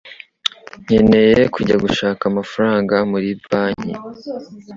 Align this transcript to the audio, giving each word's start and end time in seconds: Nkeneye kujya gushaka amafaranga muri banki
Nkeneye 0.83 1.41
kujya 1.53 1.75
gushaka 1.83 2.21
amafaranga 2.31 2.95
muri 3.11 3.29
banki 3.49 3.91